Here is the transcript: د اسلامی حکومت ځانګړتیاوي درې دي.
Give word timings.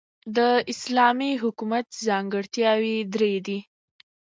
د 0.35 0.37
اسلامی 0.71 1.31
حکومت 1.43 1.85
ځانګړتیاوي 2.07 2.97
درې 3.13 3.35
دي. 3.45 3.59